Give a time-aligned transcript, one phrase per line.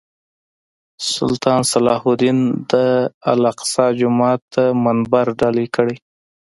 [1.13, 2.39] سلطان صلاح الدین
[2.71, 2.73] د
[3.31, 5.95] الاقصی جومات ته منبر ډالۍ کړی.